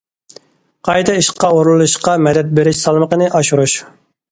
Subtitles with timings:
[0.89, 3.79] قايتا ئىشقا ئورۇنلىشىشقا مەدەت بېرىش سالمىقىنى ئاشۇرۇش.